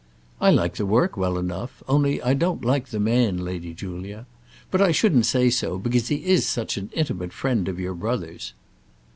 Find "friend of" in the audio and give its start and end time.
7.33-7.79